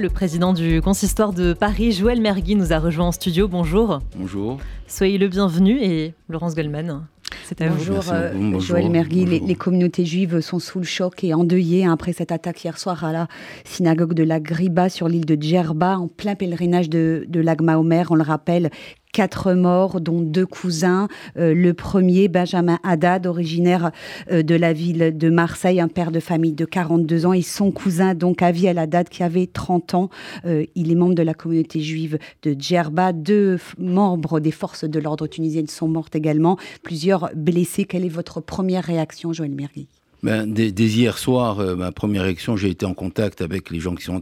Le 0.00 0.10
président 0.10 0.52
du 0.52 0.80
consistoire 0.80 1.32
de 1.32 1.52
Paris, 1.52 1.90
Joël 1.90 2.20
Mergui, 2.20 2.54
nous 2.54 2.72
a 2.72 2.78
rejoint 2.78 3.06
en 3.06 3.10
studio. 3.10 3.48
Bonjour. 3.48 3.98
Bonjour. 4.16 4.58
Soyez 4.86 5.18
le 5.18 5.26
bienvenu 5.26 5.76
et 5.82 6.14
Laurence 6.28 6.54
Goldman. 6.54 7.04
C'est 7.42 7.60
à 7.62 7.68
Bonjour, 7.68 8.00
vous. 8.02 8.12
euh, 8.12 8.32
Bonjour. 8.32 8.60
Joël 8.60 8.90
Mergui. 8.90 9.24
Les, 9.24 9.54
communautés 9.56 10.04
juives 10.04 10.38
sont 10.40 10.60
sous 10.60 10.78
le 10.78 10.84
choc 10.84 11.24
et 11.24 11.34
endeuillées 11.34 11.84
hein, 11.84 11.92
après 11.92 12.12
cette 12.12 12.30
attaque 12.30 12.62
hier 12.62 12.78
soir 12.78 13.02
à 13.02 13.10
la 13.10 13.26
synagogue 13.64 14.14
de 14.14 14.22
la 14.22 14.38
Griba 14.38 14.88
sur 14.88 15.08
l'île 15.08 15.26
de 15.26 15.36
Djerba, 15.40 15.98
en 15.98 16.06
plein 16.06 16.36
pèlerinage 16.36 16.88
de, 16.88 17.24
de 17.28 17.40
l'Agma 17.40 17.76
Omer. 17.76 18.06
On 18.10 18.14
le 18.14 18.22
rappelle, 18.22 18.70
quatre 19.12 19.54
morts, 19.54 20.00
dont 20.00 20.20
deux 20.20 20.46
cousins. 20.46 21.08
Euh, 21.36 21.54
le 21.54 21.74
premier, 21.74 22.28
Benjamin 22.28 22.78
Haddad, 22.82 23.26
originaire 23.26 23.90
euh, 24.30 24.42
de 24.42 24.54
la 24.54 24.72
ville 24.72 25.16
de 25.16 25.30
Marseille, 25.30 25.80
un 25.80 25.88
père 25.88 26.10
de 26.10 26.20
famille 26.20 26.52
de 26.52 26.64
42 26.64 27.26
ans, 27.26 27.32
et 27.32 27.42
son 27.42 27.70
cousin, 27.70 28.14
donc 28.14 28.42
Avi 28.42 28.66
El 28.66 28.78
Haddad, 28.78 29.08
qui 29.08 29.22
avait 29.22 29.46
30 29.46 29.94
ans. 29.94 30.10
Euh, 30.44 30.64
il 30.74 30.90
est 30.90 30.94
membre 30.94 31.14
de 31.14 31.22
la 31.22 31.34
communauté 31.34 31.80
juive 31.80 32.18
de 32.42 32.54
Djerba. 32.58 33.12
Deux 33.12 33.58
membres 33.78 34.40
des 34.40 34.52
forces 34.52 34.84
de 34.84 35.00
l'ordre 35.00 35.26
tunisiennes 35.26 35.68
sont 35.68 35.88
mortes 35.88 36.16
également. 36.16 36.56
Plusieurs 36.82 37.30
blessés. 37.34 37.84
Quelle 37.84 38.04
est 38.04 38.08
votre 38.08 38.40
première 38.40 38.84
réaction, 38.84 39.32
Joël 39.32 39.54
Mergui 39.54 39.88
Ben, 40.24 40.52
dès, 40.52 40.70
hier 40.70 41.16
soir, 41.16 41.60
euh, 41.60 41.76
ma 41.76 41.92
première 41.92 42.24
réaction, 42.24 42.56
j'ai 42.56 42.70
été 42.70 42.84
en 42.84 42.94
contact 42.94 43.40
avec 43.40 43.70
les 43.70 43.78
gens 43.78 43.94
qui 43.94 44.02
sont 44.02 44.20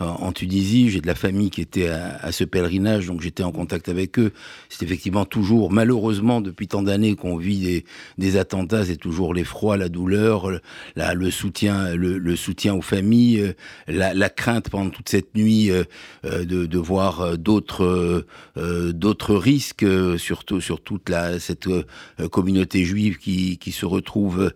en, 0.00 0.04
en- 0.04 0.32
Tunisie. 0.32 0.90
J'ai 0.90 1.00
de 1.00 1.06
la 1.06 1.14
famille 1.14 1.50
qui 1.50 1.60
était 1.60 1.88
à, 1.88 2.32
ce 2.32 2.42
pèlerinage, 2.42 3.06
donc 3.06 3.20
j'étais 3.20 3.44
en 3.44 3.52
contact 3.52 3.88
avec 3.88 4.18
eux. 4.18 4.32
C'est 4.68 4.84
effectivement 4.84 5.24
toujours, 5.24 5.70
malheureusement, 5.70 6.40
depuis 6.40 6.66
tant 6.66 6.82
d'années 6.82 7.14
qu'on 7.14 7.36
vit 7.36 7.84
des, 8.18 8.36
attentats, 8.36 8.84
c'est 8.84 8.96
toujours 8.96 9.32
l'effroi, 9.32 9.76
la 9.76 9.88
douleur, 9.88 10.50
le, 10.96 11.30
soutien, 11.30 12.74
aux 12.74 12.82
familles, 12.82 13.40
euh, 13.40 13.52
la, 13.86 14.30
crainte 14.30 14.68
pendant 14.68 14.90
toute 14.90 15.08
cette 15.08 15.36
nuit 15.36 15.70
euh, 15.70 15.84
de, 16.24 16.78
voir 16.78 17.38
d'autres 17.38 18.24
risques, 19.36 19.86
surtout 20.18 20.60
sur 20.60 20.80
toute 20.80 21.08
la, 21.08 21.38
cette 21.38 21.68
communauté 22.30 22.84
juive 22.84 23.18
qui, 23.18 23.58
se 23.70 23.86
retrouve 23.86 24.52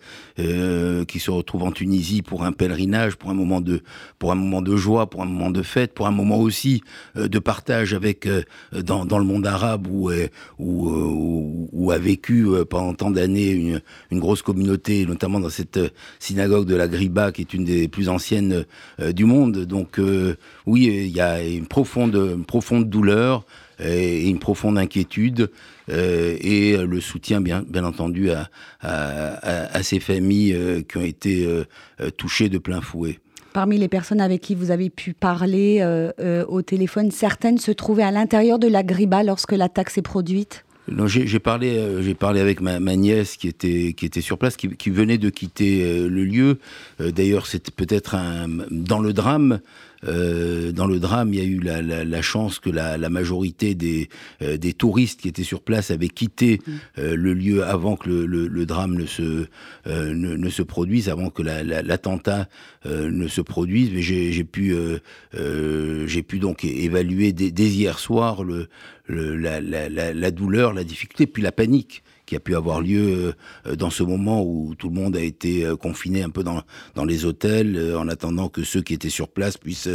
qui 1.06 1.18
se 1.18 1.30
retrouve 1.30 1.62
en 1.62 1.72
Tunisie 1.72 2.22
pour 2.22 2.44
un 2.44 2.52
pèlerinage, 2.52 3.16
pour 3.16 3.30
un 3.30 3.34
moment 3.34 3.60
de 3.60 3.82
pour 4.18 4.32
un 4.32 4.34
moment 4.34 4.62
de 4.62 4.76
joie, 4.76 5.08
pour 5.08 5.22
un 5.22 5.26
moment 5.26 5.50
de 5.50 5.62
fête, 5.62 5.94
pour 5.94 6.06
un 6.06 6.10
moment 6.10 6.38
aussi 6.38 6.82
euh, 7.16 7.28
de 7.28 7.38
partage 7.38 7.94
avec 7.94 8.26
euh, 8.26 8.42
dans, 8.72 9.18
le 9.18 9.24
monde 9.24 9.46
arabe 9.46 9.86
où 9.86 10.10
euh, 10.10 10.28
où, 10.58 11.90
euh, 11.90 11.94
a 11.94 11.98
vécu 11.98 12.46
euh, 12.46 12.64
pendant 12.64 12.94
tant 12.94 13.10
d'années 13.10 13.50
une, 13.50 13.80
grosse 14.20 14.42
communauté, 14.42 15.06
notamment 15.06 15.40
dans 15.40 15.50
cette 15.50 15.76
euh, 15.76 15.88
synagogue 16.18 16.66
de 16.66 16.74
la 16.74 16.88
Griba 16.88 17.32
qui 17.32 17.42
est 17.42 17.54
une 17.54 17.64
des 17.64 17.88
plus 17.88 18.08
anciennes 18.08 18.64
euh, 19.00 19.12
du 19.12 19.24
monde. 19.24 19.58
Donc 19.64 19.98
euh, 19.98 20.36
oui, 20.66 20.86
il 20.86 21.14
y 21.14 21.20
a 21.20 21.42
une 21.42 21.66
profonde 21.66 22.14
une 22.14 22.44
profonde 22.44 22.88
douleur 22.88 23.44
et 23.82 24.28
une 24.28 24.38
profonde 24.38 24.78
inquiétude 24.78 25.50
euh, 25.90 26.36
et 26.40 26.76
le 26.76 27.00
soutien 27.00 27.40
bien 27.40 27.64
bien 27.68 27.84
entendu 27.84 28.30
à 28.30 28.48
à, 28.80 29.34
à- 29.34 29.76
à 29.76 29.82
ces 29.82 30.00
familles 30.00 30.54
euh, 30.54 30.82
qui 30.82 30.96
ont 30.98 31.04
été 31.04 31.44
euh, 31.46 31.64
euh, 32.00 32.10
touchées 32.10 32.48
de 32.48 32.58
plein 32.58 32.80
fouet. 32.80 33.18
Parmi 33.52 33.78
les 33.78 33.88
personnes 33.88 34.20
avec 34.20 34.40
qui 34.40 34.54
vous 34.56 34.70
avez 34.72 34.90
pu 34.90 35.12
parler 35.12 35.78
euh, 35.80 36.10
euh, 36.20 36.44
au 36.48 36.62
téléphone, 36.62 37.10
certaines 37.12 37.58
se 37.58 37.70
trouvaient 37.70 38.02
à 38.02 38.10
l'intérieur 38.10 38.58
de 38.58 38.66
la 38.66 38.82
Griba 38.82 39.22
lorsque 39.22 39.52
l'attaque 39.52 39.90
s'est 39.90 40.02
produite? 40.02 40.64
Non, 40.86 41.06
j'ai 41.06 41.38
parlé, 41.38 41.78
euh, 41.78 42.02
j'ai 42.02 42.14
parlé 42.14 42.40
avec 42.40 42.60
ma, 42.60 42.78
ma 42.78 42.94
nièce 42.94 43.36
qui 43.38 43.48
était 43.48 43.94
qui 43.96 44.04
était 44.04 44.20
sur 44.20 44.36
place, 44.36 44.56
qui, 44.56 44.68
qui 44.68 44.90
venait 44.90 45.16
de 45.16 45.30
quitter 45.30 45.82
euh, 45.82 46.08
le 46.08 46.24
lieu. 46.24 46.58
Euh, 47.00 47.10
D'ailleurs, 47.10 47.46
c'était 47.46 47.70
peut-être 47.70 48.14
un 48.16 48.48
dans 48.70 48.98
le 48.98 49.12
drame. 49.14 49.60
Euh, 50.06 50.72
dans 50.72 50.86
le 50.86 50.98
drame, 50.98 51.32
il 51.32 51.38
y 51.38 51.42
a 51.42 51.44
eu 51.44 51.60
la, 51.60 51.82
la, 51.82 52.04
la 52.04 52.22
chance 52.22 52.58
que 52.58 52.70
la, 52.70 52.96
la 52.98 53.08
majorité 53.10 53.74
des, 53.74 54.08
euh, 54.42 54.56
des 54.56 54.72
touristes 54.72 55.20
qui 55.20 55.28
étaient 55.28 55.42
sur 55.44 55.60
place 55.62 55.90
avaient 55.90 56.08
quitté 56.08 56.60
euh, 56.98 57.16
le 57.16 57.34
lieu 57.34 57.64
avant 57.64 57.96
que 57.96 58.08
le, 58.08 58.26
le, 58.26 58.46
le 58.48 58.66
drame 58.66 58.94
ne 58.94 59.06
se, 59.06 59.46
euh, 59.86 60.14
ne, 60.14 60.36
ne 60.36 60.48
se 60.50 60.62
produise, 60.62 61.08
avant 61.08 61.30
que 61.30 61.42
la- 61.42 61.62
la- 61.62 61.82
l'attentat 61.82 62.48
euh, 62.86 63.10
ne 63.10 63.28
se 63.28 63.40
produise. 63.40 63.90
Mais 63.92 64.02
j'ai 64.02 64.44
pu, 64.44 64.72
euh, 64.74 64.98
euh, 65.34 66.06
j'ai 66.06 66.22
pu 66.22 66.38
donc 66.38 66.64
évaluer 66.64 67.32
dès, 67.32 67.50
dès 67.50 67.68
hier 67.68 67.98
soir 67.98 68.44
le, 68.44 68.68
le- 69.06 69.36
la, 69.36 69.60
la, 69.60 69.88
la 69.88 70.30
douleur, 70.30 70.72
la 70.72 70.84
difficulté, 70.84 71.26
puis 71.26 71.42
la 71.42 71.52
panique 71.52 72.02
qui 72.26 72.36
a 72.36 72.40
pu 72.40 72.56
avoir 72.56 72.80
lieu 72.80 73.34
euh, 73.66 73.76
dans 73.76 73.90
ce 73.90 74.02
moment 74.02 74.42
où 74.42 74.74
tout 74.76 74.88
le 74.88 74.94
monde 74.94 75.16
a 75.16 75.20
été 75.20 75.64
euh, 75.64 75.76
confiné 75.76 76.22
un 76.22 76.30
peu 76.30 76.42
dans, 76.42 76.62
les 77.04 77.24
hôtels 77.24 77.76
euh, 77.76 77.98
en 77.98 78.08
attendant 78.08 78.48
que 78.48 78.64
ceux 78.64 78.82
qui 78.82 78.94
étaient 78.94 79.08
sur 79.08 79.28
place 79.28 79.56
puissent, 79.56 79.88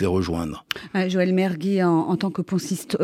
les 0.00 0.06
rejoindre. 0.06 0.64
Joël 1.08 1.32
Mergui, 1.32 1.82
en, 1.82 2.16
tant 2.16 2.30
que 2.30 2.42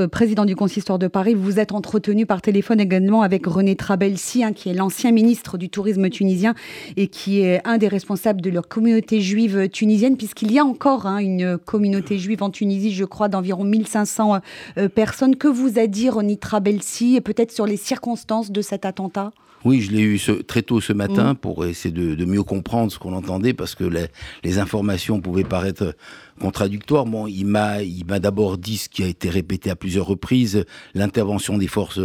président 0.06 0.44
du 0.44 0.56
consistoire 0.56 0.98
de 0.98 1.06
Paris, 1.06 1.34
vous 1.34 1.42
vous 1.42 1.58
êtes 1.58 1.72
entretenu 1.72 2.26
par 2.26 2.42
téléphone 2.42 2.80
également 2.80 3.22
avec 3.22 3.46
René 3.46 3.76
Trabelsi, 3.76 4.44
hein, 4.44 4.52
qui 4.52 4.68
est 4.68 4.74
l'ancien 4.74 5.12
ministre 5.12 5.56
du 5.56 5.70
tourisme 5.70 6.08
tunisien 6.10 6.54
et 6.96 7.08
qui 7.08 7.40
est 7.40 7.60
un 7.66 7.78
des 7.78 7.88
responsables 7.88 8.40
de 8.40 8.50
leur 8.50 8.68
communauté 8.68 9.20
juive 9.20 9.68
tunisienne, 9.68 10.16
puisqu'il 10.16 10.52
y 10.52 10.58
a 10.58 10.64
encore 10.64 11.06
hein, 11.06 11.18
une 11.18 11.58
communauté 11.58 12.18
juive 12.18 12.42
en 12.42 12.50
Tunisie, 12.50 12.92
je 12.92 13.04
crois, 13.04 13.28
d'environ 13.28 13.64
1500 13.64 14.40
euh, 14.78 14.88
personnes. 14.88 15.36
Que 15.36 15.48
vous 15.48 15.78
a 15.78 15.86
dit 15.86 16.08
René 16.08 16.36
Trabelsi, 16.36 17.20
peut-être 17.20 17.52
sur 17.52 17.66
les 17.66 17.76
circonstances 17.76 18.50
de 18.50 18.59
cet 18.62 18.84
attentat 18.84 19.32
Oui, 19.64 19.82
je 19.82 19.90
l'ai 19.92 20.00
eu 20.02 20.18
ce- 20.18 20.32
très 20.42 20.62
tôt 20.62 20.80
ce 20.80 20.92
matin 20.94 21.34
pour 21.34 21.66
essayer 21.66 21.92
de, 21.92 22.14
de 22.14 22.24
mieux 22.24 22.42
comprendre 22.42 22.90
ce 22.90 22.98
qu'on 22.98 23.12
entendait 23.12 23.52
parce 23.52 23.74
que 23.74 23.84
les, 23.84 24.06
les 24.42 24.58
informations 24.58 25.20
pouvaient 25.20 25.44
paraître 25.44 25.94
contradictoires. 26.40 27.04
Bon, 27.04 27.26
il 27.26 27.44
m'a, 27.44 27.82
il 27.82 28.06
m'a 28.06 28.18
d'abord 28.18 28.56
dit 28.56 28.78
ce 28.78 28.88
qui 28.88 29.02
a 29.02 29.06
été 29.06 29.28
répété 29.28 29.68
à 29.68 29.76
plusieurs 29.76 30.06
reprises, 30.06 30.64
l'intervention 30.94 31.58
des 31.58 31.66
forces, 31.66 32.00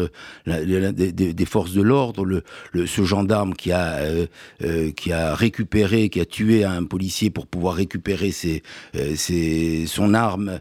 la- 0.45 0.59
la- 0.65 0.91
des, 0.91 1.13
des- 1.13 1.33
des 1.33 1.45
forces 1.45 1.71
de 1.71 1.81
l'ordre, 1.81 2.25
le, 2.25 2.43
le- 2.73 2.85
ce 2.85 3.03
gendarme 3.05 3.53
qui 3.53 3.71
a, 3.71 3.93
euh, 3.99 4.25
euh, 4.61 4.91
qui 4.91 5.13
a 5.13 5.33
récupéré, 5.33 6.09
qui 6.09 6.19
a 6.19 6.25
tué 6.25 6.65
un 6.65 6.83
policier 6.83 7.29
pour 7.29 7.47
pouvoir 7.47 7.75
récupérer 7.75 8.31
ses, 8.31 8.61
euh, 8.97 9.15
ses- 9.15 9.85
son 9.87 10.13
arme 10.13 10.59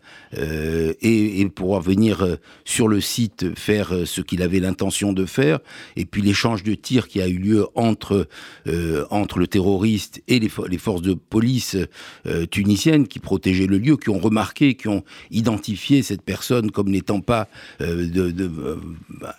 et, 1.02 1.40
et 1.40 1.48
pouvoir 1.48 1.80
venir 1.80 2.24
sur 2.64 2.86
le 2.86 3.00
site 3.00 3.56
faire 3.58 3.92
ce 4.04 4.20
qu'il 4.20 4.42
avait 4.42 4.60
l'intention 4.60 5.12
de 5.12 5.24
faire. 5.26 5.58
Et 5.96 6.04
puis 6.04 6.22
l'échange 6.22 6.62
de 6.62 6.74
tirs 6.74 7.08
qui 7.08 7.20
a 7.20 7.28
eu 7.28 7.38
lieu 7.38 7.66
entre 7.74 8.28
euh, 8.66 9.04
le 9.36 9.46
terroriste 9.46 10.22
et 10.28 10.38
les, 10.38 10.48
fo- 10.48 10.68
les 10.68 10.78
forces 10.78 11.02
de 11.02 11.14
police 11.14 11.76
euh, 12.26 12.46
tunisiennes 12.46 13.06
qui 13.08 13.18
protégeaient 13.18 13.66
le 13.66 13.78
lieu, 13.78 13.96
qui 13.96 14.10
ont 14.10 14.18
remarqué, 14.18 14.74
qui 14.74 14.88
ont 14.88 15.04
identifié 15.30 16.02
cette 16.02 16.22
personne 16.22 16.70
comme 16.70 16.90
n'étant 16.90 17.20
pas 17.20 17.48
euh, 17.80 18.36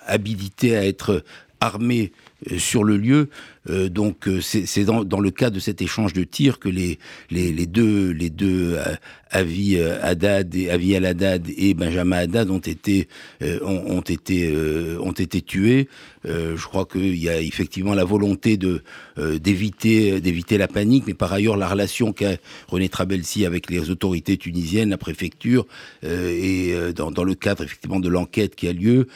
habilitée 0.06 0.76
à 0.76 0.86
être 0.86 1.24
armée 1.60 2.12
sur 2.58 2.84
le 2.84 2.98
lieu. 2.98 3.30
Euh, 3.70 3.90
donc 3.90 4.28
euh, 4.28 4.42
c'est 4.42 4.86
dans, 4.86 5.20
le 5.20 5.32
cas 5.32 5.50
de 5.50 5.60
cet 5.60 5.82
échange 5.82 6.14
de 6.14 6.24
tirs 6.24 6.60
que 6.60 6.70
les, 6.70 7.00
les, 7.32 7.66
deux, 7.66 8.12
les 8.12 8.30
deux 8.30 8.76
euh, 8.76 8.96
Avi 9.32 9.78
Haddad 9.80 10.56
et 10.56 10.70
Avi 10.70 10.96
Al 10.96 11.06
Haddad 11.06 11.48
et 11.58 11.74
Benjamin 11.74 12.18
Haddad 12.20 12.50
ont 12.50 12.60
été, 12.60 13.10
ont, 13.42 14.00
été, 14.02 14.56
ont 15.02 15.12
été 15.12 15.42
tués. 15.42 15.90
Je 16.24 16.64
crois 16.64 16.86
qu'il 16.86 17.18
y 17.18 17.28
a 17.28 17.42
effectivement 17.42 17.94
la 17.96 18.06
volonté 18.06 18.56
de 18.56 18.82
d'éviter 19.18 20.22
d'éviter 20.22 20.58
la 20.58 20.70
panique, 20.70 21.04
mais 21.06 21.16
par 21.16 21.34
ailleurs 21.34 21.58
la 21.58 21.68
relation 21.68 22.14
qu'a 22.14 22.38
René 22.70 22.88
Trabelsi 22.88 23.46
avec 23.46 23.70
les 23.70 23.90
autorités 23.90 24.38
tunisiennes, 24.38 24.92
la 24.92 24.98
préfecture, 24.98 25.66
et 26.04 26.74
dans, 26.96 27.12
dans 27.12 27.26
le 27.26 27.36
cadre 27.36 27.64
effectivement 27.64 28.00
de 28.00 28.08
l'enquête 28.08 28.56
qui 28.56 28.70
a 28.70 28.74
lieu, 28.74 29.08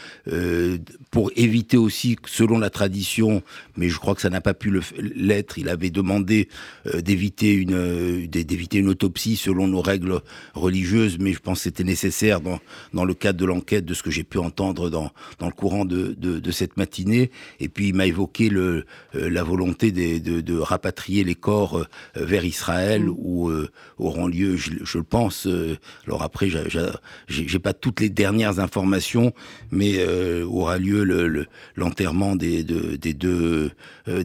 pour 1.12 1.32
éviter 1.38 1.78
aussi, 1.78 2.18
selon 2.26 2.60
la 2.60 2.70
tradition, 2.70 3.42
mais 3.78 3.88
je 3.88 3.98
crois 3.98 4.16
que 4.16 4.22
ça 4.22 4.30
n'a 4.30 4.39
pas 4.42 4.54
pu 4.54 4.70
le 4.70 4.82
l'être, 5.16 5.58
il 5.58 5.70
avait 5.70 5.90
demandé 5.90 6.48
euh, 6.86 7.02
d'éviter 7.02 7.54
une 7.54 7.74
euh, 7.74 8.28
d'éviter 8.28 8.78
une 8.80 8.90
autopsie 8.90 9.36
selon 9.36 9.68
nos 9.68 9.82
règles 9.82 10.22
religieuses, 10.54 11.18
mais 11.20 11.34
je 11.34 11.40
pense 11.40 11.60
que 11.60 11.64
c'était 11.64 11.84
nécessaire 11.84 12.42
dans 12.42 12.60
dans 12.94 13.06
le 13.06 13.14
cadre 13.14 13.40
de 13.40 13.46
l'enquête, 13.46 13.86
de 13.86 13.94
ce 13.94 14.04
que 14.04 14.12
j'ai 14.12 14.24
pu 14.24 14.38
entendre 14.38 14.90
dans 14.90 15.12
dans 15.40 15.48
le 15.48 15.54
courant 15.54 15.86
de 15.86 16.16
de, 16.18 16.40
de 16.40 16.52
cette 16.52 16.78
matinée. 16.78 17.32
Et 17.60 17.70
puis 17.70 17.90
il 17.90 17.96
m'a 17.96 18.06
évoqué 18.08 18.50
le 18.50 18.86
euh, 19.16 19.30
la 19.30 19.44
volonté 19.44 19.92
des- 19.92 20.20
de, 20.20 20.42
de 20.42 20.58
rapatrier 20.58 21.24
les 21.24 21.36
corps 21.36 21.86
vers 22.16 22.46
Israël 22.46 23.08
où 23.10 23.50
euh, 23.50 23.70
auront 23.98 24.28
lieu, 24.28 24.56
je, 24.56 24.72
je 24.84 24.98
le 24.98 25.04
pense. 25.04 25.48
alors 26.06 26.24
après, 26.24 26.50
j'a- 26.50 26.68
j'a- 26.70 27.00
j'ai 27.28 27.60
pas 27.60 27.74
toutes 27.74 28.00
les 28.02 28.10
dernières 28.10 28.60
informations, 28.60 29.34
mais 29.72 30.04
aura 30.44 30.78
lieu 30.78 31.04
le- 31.04 31.28
le- 31.28 31.46
l'enterrement 31.76 32.36
des, 32.36 32.64
de- 32.64 32.96
des 32.96 33.14
deux 33.14 33.72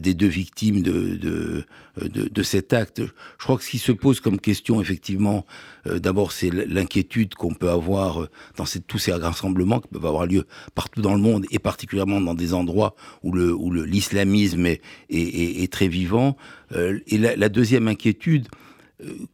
des 0.05 0.13
deux 0.13 0.27
victimes 0.27 0.81
de, 0.83 1.15
de, 1.15 1.65
de, 2.07 2.43
cet 2.43 2.73
acte. 2.73 3.01
Je 3.01 3.43
crois 3.43 3.57
que 3.57 3.63
ce 3.63 3.71
qui 3.71 3.79
se 3.79 3.91
pose 3.91 4.19
comme 4.19 4.39
question, 4.39 4.79
effectivement, 4.79 5.45
euh, 5.87 5.99
d'abord, 5.99 6.31
c'est 6.31 6.51
l'inquiétude 6.51 7.33
qu'on 7.33 7.55
peut 7.55 7.69
avoir 7.69 8.21
euh, 8.21 8.29
dans 8.55 8.65
tous 8.87 8.99
ces 8.99 9.13
rassemblements 9.13 9.79
qui 9.79 9.87
peuvent 9.87 10.05
avoir 10.05 10.27
lieu 10.27 10.45
partout 10.75 11.01
dans 11.01 11.15
le 11.15 11.21
monde 11.21 11.45
et 11.49 11.57
particulièrement 11.57 12.21
dans 12.21 12.35
des 12.35 12.53
endroits 12.53 12.95
où 13.23 13.31
le 13.31 13.51
où 13.53 13.73
l'islamisme 13.73 14.67
est, 14.67 14.81
est, 15.09 15.63
est, 15.63 15.71
très 15.73 15.87
vivant. 15.87 16.37
Euh, 16.73 16.99
et 17.07 17.17
la, 17.17 17.49
deuxième 17.49 17.87
inquiétude, 17.87 18.47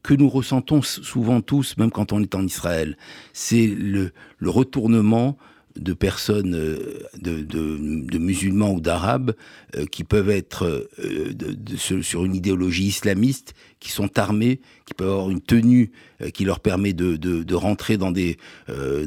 que 0.02 0.16
nous 0.16 0.28
ressentons 0.28 0.82
souvent 0.82 1.42
tous, 1.42 1.78
même 1.78 1.92
quand 1.92 2.14
on 2.14 2.22
est 2.22 2.34
en 2.34 2.44
Israël. 2.44 2.98
C'est 3.32 3.68
le 3.68 4.12
retournement 4.42 5.38
de 5.76 5.94
personnes, 5.94 6.56
euh, 6.56 7.00
de, 7.20 8.18
musulmans 8.18 8.74
ou 8.74 8.82
d'arabes, 8.82 9.34
euh, 9.76 9.86
qui 9.86 10.04
peuvent 10.04 10.30
être 10.30 10.88
euh, 11.00 11.34
sur 11.78 12.26
une 12.26 12.36
idéologie 12.36 12.88
islamiste, 12.88 13.54
qui 13.82 13.92
sont 13.92 14.18
armés, 14.18 14.62
qui 14.86 14.94
peuvent 14.94 15.10
avoir 15.10 15.30
une 15.30 15.42
tenue 15.42 15.92
qui 16.34 16.46
leur 16.46 16.62
permet 16.62 16.94
de, 16.94 17.54
rentrer 17.56 17.98
dans 17.98 18.12
des, 18.12 18.38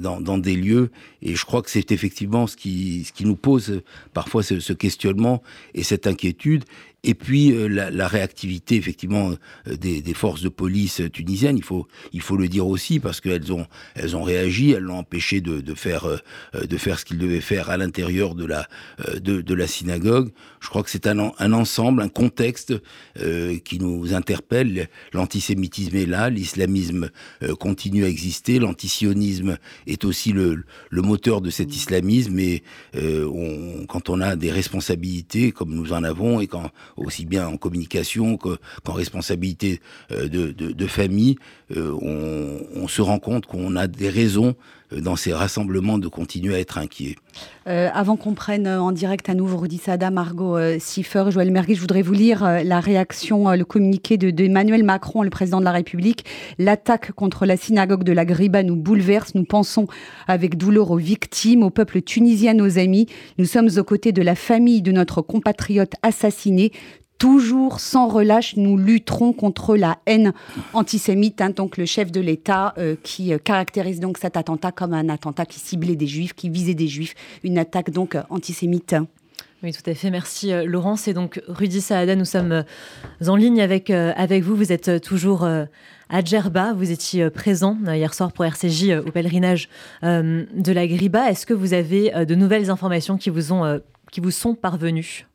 dans, 0.00 0.38
des 0.38 0.56
lieux. 0.56 0.90
Et 1.22 1.34
je 1.34 1.44
crois 1.46 1.62
que 1.62 1.70
c'est 1.70 1.92
effectivement 1.92 2.46
ce 2.46 2.56
qui, 2.56 3.06
nous 3.20 3.36
pose 3.36 3.82
parfois 4.12 4.42
ce, 4.42 4.72
questionnement 4.72 5.42
et 5.74 5.82
cette 5.82 6.06
inquiétude 6.06 6.64
et 7.04 7.14
puis 7.14 7.52
euh, 7.52 7.68
la, 7.68 8.08
réactivité 8.08 8.76
effectivement 8.76 9.32
euh, 9.68 9.76
des, 9.76 10.14
forces 10.14 10.42
de 10.42 10.48
police 10.48 11.02
tunisiennes, 11.12 11.58
il 12.12 12.22
faut 12.22 12.36
le 12.36 12.48
dire 12.48 12.66
aussi 12.66 12.98
parce 12.98 13.20
qu'elles 13.20 13.52
ont 13.52 14.22
réagi, 14.22 14.72
elles 14.72 14.82
l'ont 14.82 14.98
empêché 14.98 15.40
de, 15.40 15.74
faire 15.74 16.06
euh, 16.06 16.18
ce 16.54 17.04
qu'ils 17.04 17.18
devaient 17.18 17.40
faire 17.40 17.70
à 17.70 17.76
l'intérieur 17.76 18.34
de 18.34 18.44
la 19.54 19.66
synagogue. 19.66 20.30
Je 20.64 20.70
crois 20.70 20.82
que 20.82 20.88
c'est 20.88 21.06
un, 21.06 21.18
ensemble, 21.18 22.00
un 22.00 22.08
contexte 22.08 22.72
euh, 23.20 23.58
qui 23.58 23.78
nous 23.78 24.14
interpelle. 24.14 24.63
L'antisémitisme 25.12 25.96
est 25.96 26.06
là, 26.06 26.30
l'islamisme 26.30 27.10
continue 27.58 28.04
à 28.04 28.08
exister, 28.08 28.58
l'antisionisme 28.58 29.58
est 29.86 30.04
aussi 30.04 30.32
le, 30.32 30.64
moteur 30.92 31.40
de 31.40 31.50
cet 31.50 31.74
islamisme 31.74 32.38
et 32.38 32.62
on, 32.94 33.86
quand 33.86 34.08
on 34.08 34.20
a 34.20 34.36
des 34.36 34.50
responsabilités 34.50 35.52
comme 35.52 35.74
nous 35.74 35.92
en 35.92 36.04
avons 36.04 36.40
et 36.40 36.46
quand 36.46 36.70
aussi 36.96 37.24
bien 37.26 37.46
en 37.46 37.56
communication 37.56 38.36
qu'en 38.36 38.92
responsabilité 38.92 39.80
euh, 40.10 40.28
de, 40.28 40.86
famille, 40.86 41.36
euh, 41.76 41.92
on, 42.74 42.88
se 42.88 43.02
rend 43.02 43.18
compte 43.18 43.46
qu'on 43.46 43.76
a 43.76 43.86
des 43.86 44.08
raisons 44.08 44.48
euh, 44.48 44.83
dans 45.00 45.16
ces 45.16 45.32
rassemblements 45.32 45.98
de 45.98 46.08
continuer 46.08 46.54
à 46.54 46.60
être 46.60 46.78
inquiets. 46.78 47.16
avant 47.66 48.16
qu'on 48.16 48.34
prenne 48.34 48.68
en 48.68 48.92
direct 48.92 49.28
à 49.28 49.34
nouveau 49.34 49.56
Rudy 49.56 49.78
Sada, 49.78 50.10
Margot 50.10 50.58
Siffer, 50.78 51.24
Joël 51.30 51.50
Mergui, 51.50 51.74
je 51.74 51.80
voudrais 51.80 52.02
vous 52.02 52.12
lire 52.12 52.42
la 52.64 52.80
réaction, 52.80 53.50
le 53.52 53.64
communiqué 53.64 54.16
de, 54.16 54.30
Macron, 54.82 55.22
le 55.22 55.30
président 55.30 55.60
de 55.60 55.64
la 55.64 55.72
République. 55.72 56.24
L'attaque 56.58 57.12
contre 57.12 57.46
la 57.46 57.56
synagogue 57.56 58.04
de 58.04 58.12
la 58.12 58.24
Griba 58.24 58.62
nous 58.62 58.76
bouleverse. 58.76 59.34
Nous 59.34 59.44
pensons 59.44 59.86
avec 60.26 60.56
douleur 60.56 60.90
aux 60.90 60.98
victimes, 60.98 61.62
au 61.62 61.70
peuple 61.70 62.02
tunisien, 62.02 62.54
nos 62.54 62.78
amis. 62.78 63.06
Nous 63.38 63.46
sommes 63.46 63.68
aux 63.76 63.84
côtés 63.84 64.12
de 64.12 64.22
la 64.22 64.34
famille 64.34 64.82
de 64.82 64.92
notre 64.92 65.22
compatriote 65.22 65.94
assassiné. 66.02 66.72
Toujours 67.18 67.78
sans 67.78 68.08
relâche, 68.08 68.56
nous 68.56 68.76
lutterons 68.76 69.32
contre 69.32 69.76
la 69.76 69.98
haine 70.04 70.32
antisémite. 70.72 71.40
Hein, 71.40 71.50
donc 71.50 71.76
le 71.76 71.86
chef 71.86 72.10
de 72.10 72.20
l'État 72.20 72.74
euh, 72.76 72.96
qui 73.02 73.32
euh, 73.32 73.38
caractérise 73.38 74.00
donc 74.00 74.18
cet 74.18 74.36
attentat 74.36 74.72
comme 74.72 74.92
un 74.92 75.08
attentat 75.08 75.46
qui 75.46 75.60
ciblait 75.60 75.94
des 75.94 76.08
juifs, 76.08 76.34
qui 76.34 76.48
visait 76.48 76.74
des 76.74 76.88
juifs, 76.88 77.14
une 77.44 77.56
attaque 77.56 77.90
donc 77.90 78.16
antisémite. 78.30 78.96
Oui, 79.62 79.72
tout 79.72 79.88
à 79.88 79.94
fait. 79.94 80.10
Merci 80.10 80.52
euh, 80.52 80.64
Laurence. 80.66 81.06
Et 81.06 81.14
donc 81.14 81.40
Rudy 81.46 81.80
Saada, 81.80 82.16
nous 82.16 82.24
sommes 82.24 82.64
en 83.24 83.36
ligne 83.36 83.62
avec, 83.62 83.90
avec 83.90 84.42
vous. 84.42 84.56
Vous 84.56 84.72
êtes 84.72 85.00
toujours 85.00 85.44
à 85.46 86.24
Djerba. 86.24 86.72
Vous 86.72 86.90
étiez 86.90 87.30
présent 87.30 87.78
hier 87.86 88.12
soir 88.12 88.32
pour 88.32 88.44
RCJ 88.44 88.90
au 89.06 89.10
pèlerinage 89.12 89.68
de 90.02 90.72
la 90.72 90.86
Griba. 90.86 91.30
Est-ce 91.30 91.46
que 91.46 91.54
vous 91.54 91.74
avez 91.74 92.26
de 92.26 92.34
nouvelles 92.34 92.70
informations 92.70 93.16
qui 93.16 93.30
vous, 93.30 93.52
ont, 93.52 93.80
qui 94.10 94.20
vous 94.20 94.32
sont 94.32 94.54
parvenues? 94.54 95.26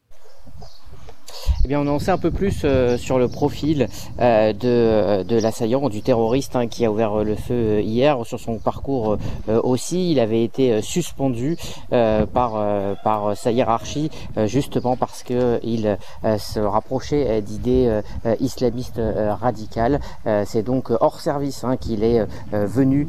Eh 1.64 1.68
bien, 1.68 1.82
on 1.82 1.88
en 1.88 2.00
sait 2.00 2.12
un 2.12 2.18
peu 2.18 2.32
plus 2.32 2.62
euh, 2.64 2.98
sur 2.98 3.20
le 3.20 3.28
profil 3.28 3.88
euh, 4.20 4.54
de, 4.54 5.24
de 5.24 5.40
l'assaillant, 5.40 5.90
du 5.90 6.02
terroriste 6.02 6.56
hein, 6.56 6.68
qui 6.68 6.86
a 6.86 6.92
ouvert 6.92 7.20
euh, 7.20 7.24
le 7.24 7.36
feu 7.36 7.82
hier, 7.82 8.26
sur 8.26 8.40
son 8.40 8.58
parcours 8.58 9.18
aussi. 9.48 10.12
Il 10.12 10.20
avait 10.20 10.44
été 10.44 10.82
suspendu 10.82 11.58
par, 11.90 12.96
par 13.04 13.36
sa 13.36 13.52
hiérarchie 13.52 14.10
justement 14.46 14.96
parce 14.96 15.24
que 15.24 15.60
il 15.64 15.98
se 16.38 16.60
rapprochait 16.60 17.42
d'idées 17.42 18.02
islamistes 18.40 19.02
radicales. 19.42 20.00
C'est 20.46 20.64
donc 20.64 20.92
hors 21.00 21.20
service 21.20 21.64
hein, 21.64 21.78
qu'il 21.78 22.04
est 22.04 22.26
venu 22.52 23.08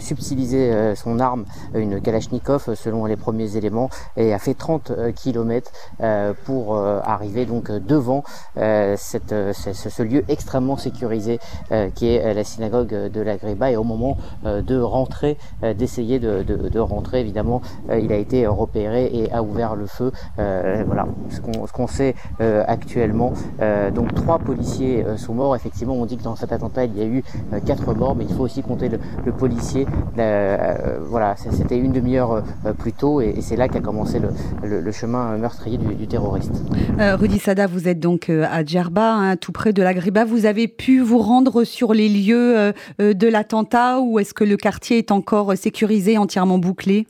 subtiliser 0.00 0.94
son 0.94 1.20
arme, 1.20 1.44
une 1.74 2.00
Kalachnikov 2.00 2.74
selon 2.74 3.06
les 3.06 3.16
premiers 3.16 3.56
éléments, 3.56 3.90
et 4.16 4.32
a 4.32 4.38
fait 4.38 4.54
30 4.54 4.92
km 5.14 5.70
pour 6.44 6.76
arriver 6.76 7.31
donc 7.46 7.70
euh, 7.70 7.80
devant 7.80 8.22
euh, 8.58 8.94
cette, 8.98 9.32
euh, 9.32 9.52
ce, 9.52 10.02
lieu 10.02 10.24
extrêmement 10.28 10.76
sécurisé 10.76 11.38
qui 11.94 12.08
est 12.08 12.34
la 12.34 12.44
synagogue 12.44 12.88
de 12.88 13.20
la 13.20 13.36
Griba 13.36 13.70
et 13.70 13.76
au 13.76 13.84
moment 13.84 14.16
de 14.44 14.78
rentrer, 14.78 15.38
d'essayer 15.76 16.18
de, 16.18 16.42
de, 16.42 16.78
rentrer, 16.78 17.20
évidemment, 17.20 17.62
il 17.90 18.12
a 18.12 18.16
été 18.16 18.46
repéré 18.46 19.10
et 19.12 19.32
a 19.32 19.42
ouvert 19.42 19.76
le 19.76 19.86
feu. 19.86 20.12
voilà 20.36 21.06
ce 21.30 21.72
qu'on 21.72 21.86
sait 21.86 22.14
actuellement. 22.40 23.32
donc 23.94 24.14
trois 24.14 24.38
policiers 24.38 25.04
sont 25.16 25.34
morts. 25.34 25.56
Effectivement, 25.56 25.94
on 25.94 26.04
dit 26.04 26.16
que 26.16 26.24
dans 26.24 26.36
cet 26.36 26.52
attentat, 26.52 26.84
il 26.84 26.98
y 26.98 27.02
a 27.02 27.06
eu 27.06 27.22
quatre 27.64 27.94
morts, 27.94 28.16
mais 28.16 28.24
il 28.28 28.34
faut 28.34 28.42
aussi 28.44 28.62
compter 28.62 28.88
le, 28.88 28.98
policier. 29.32 29.86
voilà, 30.16 31.36
c'était 31.36 31.78
une 31.78 31.92
demi-heure 31.92 32.42
plus 32.78 32.92
tôt 32.92 33.20
et, 33.20 33.40
c'est 33.40 33.56
là 33.56 33.68
qu'a 33.68 33.80
commencé 33.80 34.18
le, 34.18 34.80
le, 34.80 34.92
chemin 34.92 35.36
meurtrier 35.36 35.78
du, 35.78 35.94
du 35.94 36.06
terroriste. 36.06 36.62
Rudy 37.22 37.38
Sada, 37.38 37.68
vous 37.68 37.86
êtes 37.86 38.00
donc 38.00 38.30
euh, 38.30 38.48
à 38.50 38.64
Djerba, 38.64 39.12
hein, 39.12 39.36
tout 39.36 39.52
près 39.52 39.72
de 39.72 39.80
la 39.80 39.94
Griba. 39.94 40.24
Vous 40.24 40.44
avez 40.44 40.66
pu 40.66 40.98
vous 40.98 41.20
rendre 41.20 41.62
sur 41.62 41.94
les 41.94 42.08
lieux 42.08 42.58
euh, 42.58 42.72
euh, 43.00 43.14
de 43.14 43.28
l'attentat 43.28 44.00
ou 44.00 44.18
est-ce 44.18 44.34
que 44.34 44.42
le 44.42 44.56
quartier 44.56 44.98
est 44.98 45.12
encore 45.12 45.56
sécurisé, 45.56 46.18
entièrement 46.18 46.58
bouclé? 46.58 47.06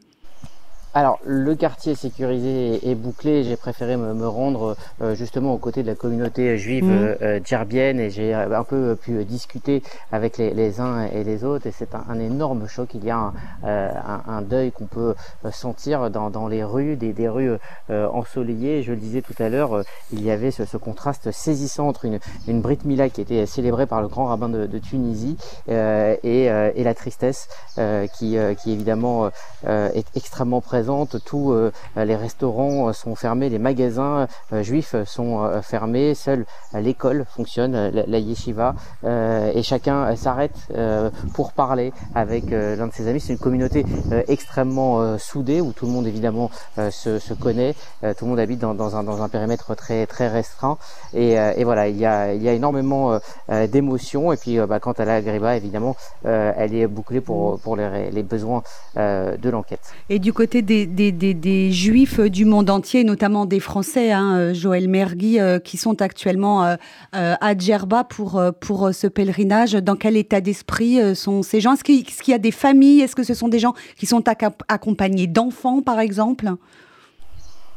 Alors, 0.95 1.19
le 1.25 1.55
quartier 1.55 1.95
sécurisé 1.95 2.87
et 2.87 2.95
bouclé. 2.95 3.45
J'ai 3.45 3.57
préféré 3.57 3.97
me, 3.97 4.29
rendre 4.29 4.77
euh, 5.01 5.15
justement 5.15 5.55
aux 5.55 5.59
côtés 5.59 5.83
de 5.83 5.87
la 5.87 5.95
communauté 5.95 6.59
juive 6.59 6.85
mmh. 6.85 7.17
euh, 7.23 7.41
djerbienne 7.43 7.99
et 7.99 8.11
j'ai 8.11 8.35
euh, 8.35 8.59
un 8.59 8.63
peu 8.63 8.95
pu 8.95 9.25
discuter 9.25 9.83
avec 10.11 10.37
les, 10.37 10.81
uns 10.81 11.07
et 11.07 11.25
les 11.25 11.45
autres. 11.45 11.67
Et 11.67 11.73
c'est 11.73 11.95
un, 11.95 12.21
énorme 12.21 12.69
choc. 12.69 12.91
Il 12.95 13.05
y 13.05 13.11
a 13.11 13.33
un, 13.65 14.43
deuil 14.43 14.71
qu'on 14.71 14.85
peut 14.85 15.15
sentir 15.51 16.11
dans, 16.11 16.49
les 16.49 16.63
rues, 16.63 16.97
des, 16.97 17.29
rues 17.29 17.57
ensoleillées. 17.89 18.83
Je 18.83 18.93
le 18.93 18.99
disais 18.99 19.23
tout 19.23 19.35
à 19.39 19.49
l'heure, 19.49 19.83
il 20.13 20.23
y 20.23 20.31
avait 20.31 20.51
ce, 20.51 20.77
contraste 20.77 21.31
saisissant 21.31 21.89
entre 21.89 22.05
une, 22.05 22.19
une 22.49 22.61
Brit 22.61 22.81
Mila 22.85 23.09
qui 23.09 23.23
était 23.23 23.47
célébrée 23.47 23.87
par 23.87 24.03
le 24.03 24.09
grand 24.09 24.27
rabbin 24.27 24.49
de, 24.49 24.79
Tunisie 24.79 25.37
et, 25.69 26.49
la 26.77 26.95
tristesse 26.95 27.49
qui, 28.15 28.37
qui 28.63 28.73
évidemment 28.73 29.31
est 29.65 30.07
extrêmement 30.17 30.61
présente 30.61 30.82
tous 31.25 31.53
euh, 31.53 31.71
les 31.97 32.17
restaurants 32.17 32.89
euh, 32.89 32.93
sont 32.93 33.15
fermés, 33.15 33.49
les 33.49 33.59
magasins 33.59 34.27
euh, 34.53 34.63
juifs 34.63 34.95
sont 35.07 35.61
fermés, 35.63 36.15
seule 36.15 36.45
l'école 36.75 37.25
fonctionne, 37.29 37.91
la, 37.91 38.19
yeshiva, 38.19 38.75
et 39.05 39.63
chacun 39.63 40.15
s'arrête 40.17 40.55
pour 41.35 41.53
parler 41.53 41.93
avec 42.15 42.51
l'un 42.51 42.87
de 42.87 42.93
ses 42.93 43.09
amis. 43.09 43.21
C'est 43.21 43.35
une 43.35 43.39
communauté 43.39 43.85
extrêmement 44.29 45.19
soudée 45.19 45.61
où 45.61 45.73
tout 45.73 45.87
le 45.87 45.93
monde 45.93 46.07
évidemment 46.07 46.51
se, 46.77 47.35
connaît, 47.35 47.75
tout 48.01 48.25
le 48.25 48.31
monde 48.31 48.39
habite 48.39 48.61
dans, 48.61 48.97
un, 48.97 49.29
périmètre 49.29 49.75
très 49.75 50.29
restreint, 50.29 50.79
et, 51.15 51.65
voilà, 51.65 51.89
il 51.89 51.97
y 51.97 52.07
a, 52.07 52.33
il 52.33 52.47
énormément 52.47 53.19
d'émotions. 53.71 54.33
Et 54.33 54.37
puis 54.37 54.59
bah, 54.59 54.81
quant 54.81 54.93
à 54.93 55.05
la 55.05 55.21
Griba, 55.21 55.57
évidemment, 55.57 55.97
elle 56.25 56.75
est 56.75 56.87
bouclée 56.87 57.21
pour, 57.21 57.59
pour 57.61 57.77
les, 57.77 58.23
besoins 58.23 58.63
de 58.97 59.51
l'enquête. 59.51 59.93
Et 60.09 60.19
du 60.19 60.33
côté 60.33 60.63
des 60.63 60.72
des, 60.87 61.73
juifs 61.73 62.21
du 62.21 62.45
monde 62.45 62.71
entier, 62.71 63.05
notamment 63.05 63.47
des 63.47 63.61
Français, 63.61 64.13
hein, 64.13 64.37
euh, 64.37 64.55
Joël 64.55 64.89
Mergui, 64.89 65.41
euh, 65.41 65.59
qui 65.59 65.77
sont 65.77 66.01
actuellement 66.03 66.65
euh, 66.65 66.77
à 67.13 67.57
Djerba 67.57 68.05
pour, 68.05 68.43
pour 68.61 68.91
ce 68.93 69.07
pèlerinage. 69.07 69.73
Dans 69.73 69.97
quel 69.97 70.17
état 70.17 70.41
d'esprit 70.41 71.15
sont 71.15 71.43
ces 71.43 71.61
gens? 71.61 71.75
Est-ce 71.75 71.85
qu'il 71.85 72.05
y 72.29 72.35
a 72.35 72.39
des 72.39 72.51
familles? 72.51 73.01
Est-ce 73.01 73.17
que 73.17 73.25
ce 73.25 73.35
sont 73.35 73.49
des 73.49 73.59
gens 73.59 73.75
qui 73.97 74.07
sont 74.07 74.25
accompagnés 74.69 75.27
d'enfants, 75.27 75.83
par 75.83 76.01
exemple? 76.01 76.51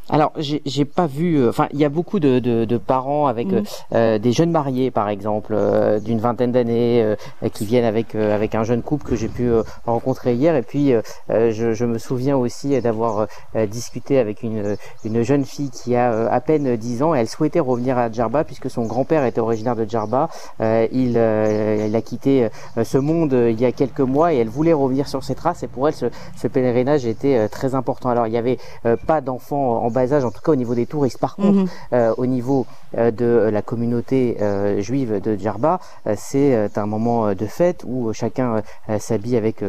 Alors, 0.10 0.34
j'ai 0.38 0.86
pas 0.86 1.08
vu. 1.08 1.38
Euh, 1.38 1.50
enfin, 1.50 1.68
il 1.74 1.80
y 1.80 1.86
a 1.86 1.90
beaucoup 1.90 2.20
de, 2.20 2.38
de, 2.38 2.66
de 2.66 2.78
parents 2.78 3.26
avec 3.26 3.48
mmh. 3.48 3.64
euh, 3.94 4.20
des 4.20 4.32
jeunes 4.34 4.52
mariés, 4.52 4.92
par 4.92 5.10
exemple, 5.10 5.54
euh, 5.56 6.00
d'une 6.00 6.20
vingtaine 6.20 6.52
d'années, 6.52 7.16
qui 7.54 7.66
viennent 7.66 7.86
avec 7.86 8.14
avec 8.16 8.56
un 8.56 8.64
jeune 8.64 8.82
couple 8.82 9.08
que 9.08 9.16
j'ai 9.16 9.28
pu 9.28 9.50
rencontrer 9.86 10.36
hier. 10.36 10.56
Et 10.56 10.62
puis, 10.62 10.94
je, 11.30 11.74
je, 11.74 11.86
me 11.86 11.98
souviens 11.98 12.38
aussi 12.38 12.80
d'avoir 12.82 13.28
discuté 13.70 14.20
avec 14.20 14.44
une 14.44 14.78
une 15.04 15.24
jeune 15.24 15.46
fille 15.46 15.70
qui 15.70 15.96
a 15.96 16.28
à 16.32 16.42
peine 16.42 16.76
10 16.76 17.04
ans. 17.04 17.16
Elle 17.16 17.28
souhaitait 17.28 17.60
revenir 17.60 17.98
à 17.98 18.12
Djerba 18.12 18.44
puisque 18.44 18.70
son 18.70 18.86
grand-père 18.86 19.26
était 19.26 19.40
originaire 19.40 19.76
de 19.76 19.86
Djerba. 19.86 20.30
il, 20.60 21.12
il 21.12 21.96
a 21.96 22.02
quitté 22.02 22.50
ce 22.84 22.98
monde 22.98 23.34
il 23.34 23.60
y 23.60 23.66
a 23.66 23.72
quelques 23.72 24.02
mois 24.02 24.34
et 24.34 24.38
elle 24.38 24.50
voulait 24.50 24.74
revenir 24.74 25.08
sur 25.08 25.24
ses 25.24 25.36
traces. 25.36 25.64
Et 25.64 25.68
pour 25.68 25.88
elle, 25.88 25.96
ce, 25.96 26.08
ce 26.38 26.48
pèlerinage 26.48 27.06
était 27.06 27.48
très 27.50 27.76
important. 27.76 28.10
Alors, 28.10 28.28
il 28.28 28.34
y 28.34 28.38
avait 28.38 28.58
pas 29.08 29.22
d'enfants 29.22 29.84
en 29.84 29.90
bas 29.96 30.14
âge, 30.14 30.26
en 30.26 30.32
tout 30.32 30.42
cas 30.42 30.52
au 30.52 30.56
niveau 30.56 30.76
des 30.76 30.86
touristes. 30.86 31.18
Par 31.20 31.36
contre, 31.36 31.66
mhm. 31.92 32.14
au 32.18 32.26
niveau 32.26 32.66
de 32.96 33.50
la 33.52 33.62
communauté 33.62 34.38
juive 34.80 35.22
de 35.22 35.36
Djerba, 35.36 35.80
c'est 36.16 36.78
un 36.78 36.86
moment 36.86 37.34
de 37.34 37.46
fête 37.46 37.84
où 37.88 38.14
chacun 38.14 38.62
s'habille 39.00 39.38
avec 39.38 39.64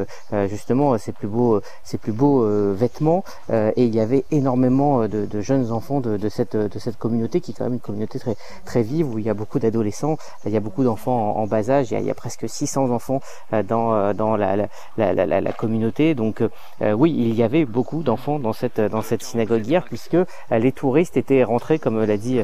justement 0.48 0.98
ses 0.98 1.12
plus 1.12 1.28
beaux, 1.28 1.60
ses 1.84 1.98
plus 1.98 2.12
beaux 2.12 2.44
vêtements. 2.74 3.24
et 3.50 3.84
il 3.84 3.94
y 3.94 4.00
avait 4.00 4.24
énormément 4.30 5.08
de, 5.08 5.24
de 5.26 5.40
jeunes 5.40 5.72
enfants 5.72 6.00
de, 6.00 6.16
de, 6.16 6.28
cette, 6.28 6.56
de 6.56 6.78
cette 6.78 6.98
communauté 6.98 7.40
qui 7.40 7.52
est 7.52 7.54
quand 7.54 7.64
même 7.64 7.74
une 7.74 7.80
communauté 7.80 8.18
très, 8.18 8.36
très 8.64 8.82
vive 8.82 9.12
où 9.12 9.18
il 9.18 9.24
y 9.24 9.30
a 9.30 9.34
beaucoup 9.34 9.58
d'adolescents, 9.58 10.18
il 10.44 10.52
y 10.52 10.56
a 10.56 10.60
beaucoup 10.60 10.84
d'enfants 10.84 11.36
en, 11.36 11.46
bas 11.46 11.70
âge, 11.70 11.90
il 11.90 11.94
y 11.94 11.96
a, 11.96 12.00
il 12.00 12.06
y 12.06 12.10
a 12.10 12.14
presque 12.14 12.48
600 12.48 12.90
enfants 12.90 13.20
dans, 13.68 14.12
dans 14.14 14.36
la, 14.36 14.56
la, 14.56 14.68
la, 14.96 15.26
la, 15.26 15.40
la 15.40 15.52
communauté. 15.52 16.14
Donc 16.14 16.42
oui, 16.80 17.14
il 17.16 17.34
y 17.34 17.42
avait 17.42 17.64
beaucoup 17.64 18.02
d'enfants 18.02 18.38
dans 18.38 18.52
cette, 18.52 18.80
dans 18.80 19.02
cette 19.02 19.22
synagogue 19.22 19.66
hier 19.66 19.84
puisque 19.84 20.15
les 20.50 20.72
touristes 20.72 21.16
étaient 21.16 21.44
rentrés, 21.44 21.78
comme 21.78 22.04
l'a 22.04 22.16
dit 22.16 22.40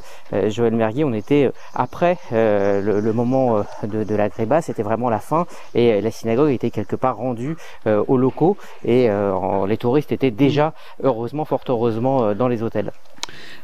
Joël 0.48 0.74
Merguier, 0.74 1.04
on 1.04 1.12
était 1.12 1.50
après 1.74 2.18
le, 2.30 3.12
moment 3.12 3.64
de, 3.82 4.04
de 4.04 4.14
la 4.14 4.28
gréba, 4.28 4.62
c'était 4.62 4.82
vraiment 4.82 5.10
la 5.10 5.18
fin. 5.18 5.46
Et 5.74 6.00
la 6.00 6.10
synagogue 6.10 6.50
était 6.50 6.70
quelque 6.70 6.96
part 6.96 7.16
rendue 7.16 7.56
aux 7.86 8.16
locaux. 8.16 8.56
Et 8.84 9.08
les 9.66 9.76
touristes 9.76 10.12
étaient 10.12 10.30
déjà 10.30 10.74
heureusement, 11.02 11.44
fort 11.44 11.62
heureusement, 11.68 12.34
dans 12.34 12.48
les 12.48 12.62
hôtels. 12.62 12.92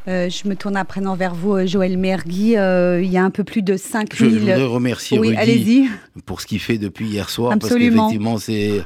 Euh, 0.09 0.31
je 0.31 0.49
me 0.49 0.57
tourne 0.57 0.77
à 0.77 0.85
présent 0.85 1.15
vers 1.17 1.35
vous, 1.35 1.55
euh, 1.55 1.67
Joël 1.67 1.99
Mergui. 1.99 2.57
Euh, 2.57 3.03
il 3.03 3.11
y 3.11 3.19
a 3.19 3.25
un 3.25 3.31
peu 3.31 3.45
plus 3.45 3.63
de 3.63 3.77
5000... 3.77 4.31
Je 4.31 4.39
voudrais 4.39 4.63
remercier 4.65 5.19
oui, 5.19 5.37
Rudy 5.37 5.89
pour 6.25 6.41
ce 6.41 6.47
qu'il 6.47 6.61
fait 6.61 6.79
depuis 6.79 7.09
hier 7.09 7.29
soir. 7.29 7.53
Absolument. 7.53 8.09
Parce 8.09 8.39
qu'effectivement, 8.39 8.83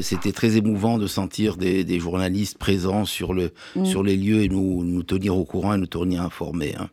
c'était 0.00 0.32
très 0.32 0.56
émouvant 0.56 0.98
de 0.98 1.06
sentir 1.06 1.56
des, 1.56 2.00
journalistes 2.00 2.58
présents 2.58 3.04
sur, 3.04 3.34
le, 3.34 3.52
mm. 3.76 3.84
sur 3.84 4.02
les 4.02 4.16
lieux 4.16 4.42
et 4.42 4.48
nous, 4.48 4.84
nous 4.84 5.02
tenir 5.02 5.36
au 5.36 5.44
courant 5.44 5.74
et 5.74 5.78
nous 5.78 5.86
tenir 5.86 6.22
informés. 6.22 6.74
Hein. 6.78 6.88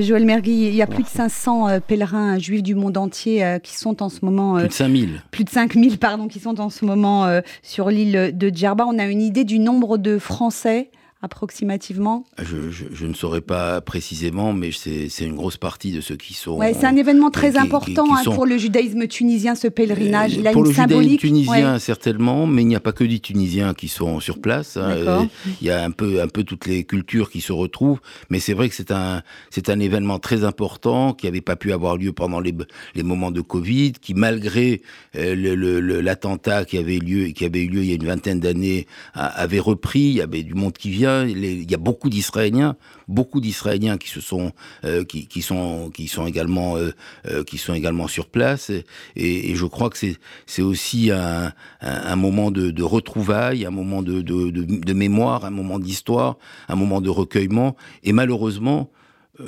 Joël 0.00 0.24
Mergui, 0.24 0.68
il 0.68 0.74
y 0.74 0.82
a 0.82 0.86
plus 0.86 1.02
de 1.02 1.08
500 1.08 1.80
pèlerins 1.86 2.38
juifs 2.38 2.62
du 2.62 2.74
monde 2.74 2.96
entier 2.96 3.58
qui 3.62 3.76
sont 3.76 4.02
en 4.02 4.08
ce 4.08 4.24
moment... 4.24 4.58
plus 4.58 4.68
de 4.68 4.72
5000. 4.72 5.22
Plus 5.30 5.44
de 5.44 5.50
5000, 5.50 5.98
pardon, 5.98 6.28
qui 6.28 6.38
sont 6.38 6.60
en 6.60 6.70
ce 6.70 6.84
moment 6.84 7.40
sur 7.62 7.90
l'île 7.90 8.32
de 8.36 8.48
Djerba. 8.48 8.86
On 8.86 8.98
a 8.98 9.06
une 9.06 9.20
idée 9.20 9.44
du 9.44 9.58
nombre 9.58 9.98
de 9.98 10.18
Français 10.18 10.90
approximativement 11.22 12.24
je, 12.38 13.06
ne 13.06 13.14
saurais 13.14 13.40
pas 13.40 13.80
précisément, 13.80 14.52
mais 14.52 14.70
c'est 14.72 15.24
une 15.24 15.36
grosse 15.36 15.56
partie 15.56 15.92
de 15.92 16.00
ceux 16.00 16.16
qui 16.16 16.34
sont. 16.34 16.52
Ouais, 16.56 16.74
c'est 16.74 16.86
un 16.86 16.96
événement 16.96 17.30
très 17.30 17.56
important 17.56 18.06
hein, 18.14 18.22
pour 18.24 18.46
le 18.46 18.56
judaïsme 18.56 19.06
tunisien, 19.06 19.54
ce 19.54 19.68
pèlerinage. 19.68 20.34
Il 20.34 20.46
a 20.46 20.52
pour 20.52 20.64
le 20.64 20.72
judaïsme 20.72 21.16
tunisien, 21.18 21.78
certainement, 21.78 22.46
mais 22.46 22.62
il 22.62 22.68
n'y 22.68 22.76
a 22.76 22.80
pas 22.80 22.92
que 22.92 23.04
des 23.04 23.18
Tunisiens 23.20 23.74
qui 23.74 23.88
sont 23.88 24.20
sur 24.20 24.40
place. 24.40 24.76
Hein, 24.76 25.28
il 25.60 25.66
y 25.66 25.70
a 25.70 25.84
un 25.84 25.90
peu, 25.90 26.22
un 26.22 26.28
peu 26.28 26.44
toutes 26.44 26.66
les 26.66 26.84
cultures 26.84 27.30
qui 27.30 27.40
se 27.40 27.52
retrouvent, 27.52 28.00
mais 28.30 28.40
c'est 28.40 28.54
vrai 28.54 28.68
que 28.68 28.74
c'est 28.74 28.90
un, 28.90 29.22
c'est 29.50 29.68
un 29.68 29.80
événement 29.80 30.18
très 30.18 30.44
important 30.44 31.12
qui 31.12 31.26
n'avait 31.26 31.40
pas 31.40 31.56
pu 31.56 31.72
avoir 31.72 31.96
lieu 31.96 32.12
pendant 32.12 32.40
les, 32.40 32.54
les 32.94 33.02
moments 33.02 33.30
de 33.30 33.40
Covid, 33.40 33.92
qui 33.92 34.14
malgré 34.14 34.82
euh, 35.16 36.00
l'attentat 36.02 36.64
qui 36.64 36.78
avait 36.78 36.98
lieu, 36.98 37.26
qui 37.28 37.44
avait 37.44 37.62
eu 37.62 37.68
lieu 37.68 37.82
il 37.82 37.88
y 37.88 37.92
a 37.92 37.96
une 37.96 38.06
vingtaine 38.06 38.40
d'années, 38.40 38.86
avait 39.14 39.60
repris. 39.60 40.00
Il 40.00 40.14
y 40.14 40.20
avait 40.22 40.42
du 40.42 40.54
monde 40.54 40.72
qui 40.72 40.90
vient 40.90 41.09
il 41.28 41.70
y 41.70 41.74
a 41.74 41.78
beaucoup 41.78 42.10
d'Israéliens, 42.10 42.76
beaucoup 43.08 43.40
d'Israéliens 43.40 43.98
qui 43.98 44.08
se 44.08 44.20
sont, 44.20 44.52
euh, 44.84 45.04
qui, 45.04 45.26
qui, 45.26 45.42
sont, 45.42 45.90
qui 45.90 46.08
sont 46.08 46.26
également, 46.26 46.76
euh, 46.76 46.92
euh, 47.26 47.44
qui 47.44 47.58
sont 47.58 47.74
également 47.74 48.08
sur 48.08 48.28
place. 48.28 48.70
Et, 48.70 49.50
et 49.50 49.54
je 49.54 49.66
crois 49.66 49.90
que 49.90 49.98
c'est, 49.98 50.16
c'est 50.46 50.62
aussi 50.62 51.10
un, 51.10 51.52
un, 51.80 52.16
moment 52.16 52.50
de, 52.50 52.70
de, 52.70 52.82
retrouvailles, 52.82 53.66
un 53.66 53.70
moment 53.70 54.02
de, 54.02 54.22
de, 54.22 54.50
de 54.50 54.92
mémoire, 54.92 55.44
un 55.44 55.50
moment 55.50 55.78
d'histoire, 55.78 56.36
un 56.68 56.76
moment 56.76 57.00
de 57.00 57.10
recueillement. 57.10 57.76
Et 58.04 58.12
malheureusement, 58.12 58.90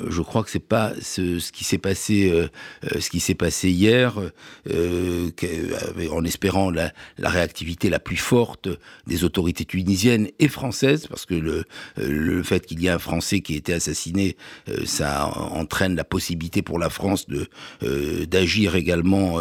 je 0.09 0.21
crois 0.21 0.43
que 0.43 0.49
c'est 0.49 0.59
pas 0.59 0.93
ce, 1.01 1.39
ce 1.39 1.51
qui 1.51 1.63
s'est 1.63 1.77
passé, 1.77 2.29
euh, 2.29 2.47
euh, 2.85 2.99
ce 2.99 3.09
qui 3.09 3.19
s'est 3.19 3.35
passé 3.35 3.69
hier, 3.69 4.15
en 4.67 6.23
espérant 6.25 6.71
la, 6.71 6.91
réactivité 7.19 7.89
la 7.89 7.99
plus 7.99 8.17
forte 8.17 8.69
des 9.07 9.23
autorités 9.23 9.65
tunisiennes 9.65 10.29
et 10.39 10.47
françaises, 10.47 11.07
parce 11.07 11.25
que 11.25 11.35
le, 11.35 12.43
fait 12.43 12.65
qu'il 12.65 12.81
y 12.81 12.87
ait 12.87 12.91
un 12.91 12.99
Français 12.99 13.41
qui 13.41 13.53
ait 13.53 13.57
été 13.57 13.73
assassiné, 13.73 14.37
ça 14.85 15.27
entraîne 15.27 15.95
la 15.95 16.03
possibilité 16.03 16.61
pour 16.61 16.79
la 16.79 16.89
France 16.89 17.27
de 17.27 17.47
d'agir 18.25 18.75
également 18.75 19.39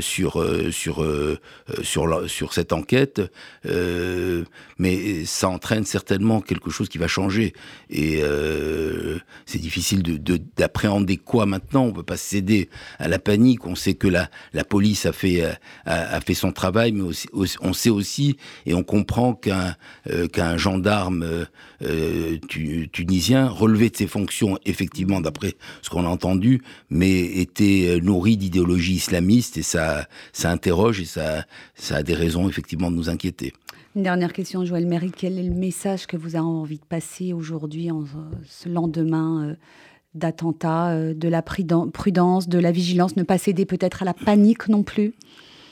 sur 0.00 0.44
sur 0.70 1.06
sur 1.82 2.28
sur 2.28 2.52
cette 2.52 2.72
enquête, 2.72 3.20
mais 4.78 5.24
ça 5.24 5.48
entraîne 5.48 5.84
certainement 5.84 6.40
quelque 6.40 6.70
chose 6.70 6.88
qui 6.88 6.98
va 6.98 7.08
changer. 7.08 7.52
Et 7.90 8.22
c'est 9.46 9.58
difficile 9.68 10.02
d'appréhender 10.56 11.16
de, 11.16 11.20
quoi 11.20 11.44
maintenant. 11.44 11.84
On 11.84 11.88
ne 11.88 11.92
peut 11.92 12.02
pas 12.02 12.16
céder 12.16 12.70
à 12.98 13.06
la 13.06 13.18
panique. 13.18 13.66
On 13.66 13.74
sait 13.74 13.94
que 13.94 14.08
la, 14.08 14.30
la 14.54 14.64
police 14.64 15.04
a 15.04 15.12
fait, 15.12 15.44
a, 15.84 16.20
fait 16.22 16.32
son 16.32 16.52
travail, 16.52 16.92
mais 16.92 17.04
on 17.60 17.72
sait 17.74 17.90
aussi 17.90 18.38
et 18.64 18.72
on 18.72 18.82
comprend 18.82 19.34
qu'un 19.34 19.76
euh, 20.08 20.58
gendarme 20.58 21.46
euh, 21.82 22.38
tunisien 22.92 23.48
relevait 23.48 23.90
de 23.90 23.96
ses 23.96 24.06
fonctions, 24.06 24.58
effectivement, 24.64 25.20
d'après 25.20 25.54
ce 25.82 25.90
qu'on 25.90 26.06
a 26.06 26.08
entendu, 26.08 26.62
mais 26.88 27.20
était 27.20 27.98
nourri 28.02 28.38
d'idéologie 28.38 28.94
islamiste 28.94 29.58
et 29.58 29.62
ça, 29.62 30.08
ça 30.32 30.50
interroge 30.50 31.00
et 31.00 31.04
ça, 31.04 31.44
ça 31.74 31.96
a 31.96 32.02
des 32.02 32.14
raisons, 32.14 32.48
effectivement, 32.48 32.90
de 32.90 32.96
nous 32.96 33.10
inquiéter. 33.10 33.52
Une 33.96 34.02
dernière 34.02 34.32
question, 34.32 34.64
Joël 34.64 34.86
Méry. 34.86 35.10
Quel 35.16 35.38
est 35.38 35.42
le 35.42 35.54
message 35.54 36.06
que 36.06 36.16
vous 36.16 36.36
avez 36.36 36.44
envie 36.44 36.78
de 36.78 36.84
passer 36.84 37.32
aujourd'hui, 37.32 37.90
en 37.90 38.04
ce 38.46 38.68
lendemain 38.68 39.48
euh, 39.48 39.54
d'attentat, 40.14 40.90
euh, 40.90 41.14
de 41.14 41.28
la 41.28 41.40
prudence, 41.42 42.48
de 42.48 42.58
la 42.58 42.70
vigilance, 42.70 43.16
ne 43.16 43.22
pas 43.22 43.38
céder 43.38 43.64
peut-être 43.64 44.02
à 44.02 44.04
la 44.04 44.12
panique 44.12 44.68
non 44.68 44.82
plus? 44.82 45.14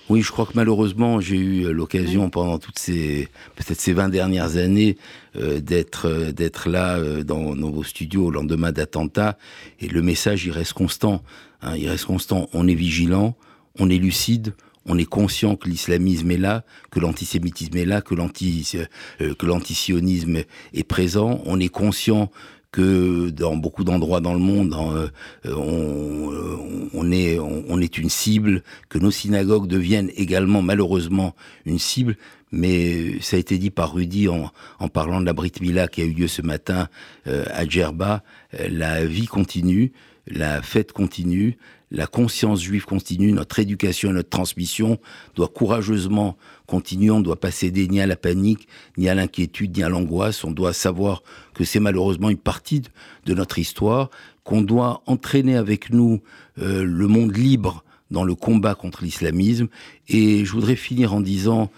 Oui, 0.08 0.22
je 0.22 0.32
crois 0.32 0.46
que 0.46 0.52
malheureusement, 0.54 1.20
j'ai 1.20 1.36
eu 1.36 1.72
l'occasion 1.72 2.30
pendant 2.30 2.58
toutes 2.58 2.78
ces 2.78 3.28
peut-être 3.56 3.80
ces 3.80 3.92
20 3.92 4.08
dernières 4.08 4.56
années 4.56 4.96
euh, 5.36 5.60
d'être 5.60 6.30
d'être 6.30 6.70
là 6.70 6.98
dans, 7.22 7.54
nos 7.54 7.82
studios 7.82 8.26
au 8.26 8.30
lendemain 8.30 8.72
d'attentats 8.72 9.36
et 9.80 9.88
le 9.88 10.00
message 10.02 10.46
il 10.46 10.52
reste 10.52 10.72
constant. 10.72 11.22
Hein, 11.60 11.76
il 11.76 11.88
reste 11.88 12.06
constant. 12.06 12.48
On 12.54 12.66
est 12.66 12.74
vigilant, 12.74 13.36
on 13.78 13.90
est 13.90 13.98
lucide, 13.98 14.54
on 14.86 14.98
est 14.98 15.04
conscient 15.04 15.56
que 15.56 15.68
l'islamisme 15.68 16.30
est 16.30 16.38
là, 16.38 16.64
que 16.90 17.00
l'antisémitisme 17.00 17.76
est 17.76 17.84
là, 17.84 18.00
que 18.00 18.14
euh, 18.14 19.34
que 19.34 19.46
l'antisionisme 19.46 20.42
est 20.72 20.84
présent. 20.84 21.40
On 21.44 21.60
est 21.60 21.68
conscient 21.68 22.30
que 22.72 23.30
dans 23.30 23.56
beaucoup 23.56 23.84
d'endroits 23.84 24.20
dans 24.20 24.34
le 24.34 24.40
monde, 24.40 24.74
euh, 24.74 25.08
on, 25.44 26.32
euh, 26.32 26.56
on, 26.92 27.10
est 27.10 27.38
on, 27.38 27.80
est 27.80 27.98
une 27.98 28.10
cible, 28.10 28.62
que 28.88 28.98
nos 28.98 29.10
synagogues 29.10 29.66
deviennent 29.66 30.10
également 30.16 30.62
malheureusement 30.62 31.34
une 31.64 31.78
cible. 31.78 32.16
Mais 32.52 33.20
ça 33.20 33.36
a 33.36 33.40
été 33.40 33.58
dit 33.58 33.70
par 33.70 33.94
Rudy 33.94 34.28
en, 34.28 34.50
en 34.78 34.88
parlant 34.88 35.20
de 35.20 35.26
la 35.26 35.32
Brit 35.32 35.52
Mila 35.60 35.88
qui 35.88 36.02
a 36.02 36.04
eu 36.04 36.12
lieu 36.12 36.28
ce 36.28 36.42
matin 36.42 36.88
à 37.26 37.66
Djerba. 37.66 38.22
La 38.68 39.04
vie 39.04 39.26
continue, 39.26 39.92
la 40.28 40.62
fête 40.62 40.92
continue, 40.92 41.56
la 41.90 42.06
conscience 42.06 42.62
juive 42.62 42.84
continue, 42.84 43.32
notre 43.32 43.58
éducation 43.58 44.10
et 44.10 44.12
notre 44.12 44.28
transmission 44.28 44.98
doit 45.34 45.48
courageusement 45.48 46.36
continuer, 46.66 47.10
on 47.10 47.20
ne 47.20 47.24
doit 47.24 47.40
pas 47.40 47.50
céder 47.52 47.86
ni 47.86 48.00
à 48.00 48.06
la 48.06 48.16
panique, 48.16 48.66
ni 48.96 49.08
à 49.08 49.14
l'inquiétude, 49.14 49.76
ni 49.76 49.82
à 49.82 49.88
l'angoisse, 49.88 50.42
on 50.42 50.50
doit 50.50 50.72
savoir 50.72 51.22
que 51.54 51.64
c'est 51.64 51.80
malheureusement 51.80 52.30
une 52.30 52.38
partie 52.38 52.82
de 53.24 53.34
notre 53.34 53.58
histoire, 53.58 54.10
qu'on 54.42 54.62
doit 54.62 55.02
entraîner 55.06 55.56
avec 55.56 55.90
nous 55.90 56.20
euh, 56.58 56.84
le 56.84 57.06
monde 57.06 57.36
libre 57.36 57.84
dans 58.10 58.24
le 58.24 58.34
combat 58.34 58.74
contre 58.74 59.04
l'islamisme, 59.04 59.68
et 60.08 60.44
je 60.44 60.52
voudrais 60.52 60.76
finir 60.76 61.14
en 61.14 61.20
disant 61.20 61.70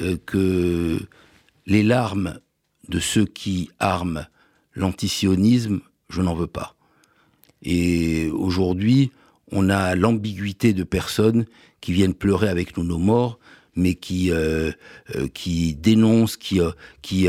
euh, 0.00 0.16
que 0.26 1.00
les 1.66 1.82
larmes 1.82 2.38
de 2.88 3.00
ceux 3.00 3.24
qui 3.24 3.70
arment 3.80 4.26
l'antisionisme, 4.74 5.80
je 6.08 6.22
n'en 6.22 6.34
veux 6.34 6.46
pas. 6.46 6.76
Et 7.62 8.30
aujourd'hui, 8.30 9.10
on 9.52 9.70
a 9.70 9.94
l'ambiguïté 9.94 10.72
de 10.72 10.82
personnes 10.82 11.46
qui 11.80 11.92
viennent 11.92 12.14
pleurer 12.14 12.48
avec 12.48 12.76
nous 12.76 12.84
nos 12.84 12.98
morts, 12.98 13.38
mais 13.76 13.94
qui 13.94 14.30
euh, 14.32 14.72
euh, 15.14 15.28
qui 15.28 15.74
dénoncent, 15.74 16.36
qui 16.36 16.60
euh, 16.60 16.70
qui 17.02 17.28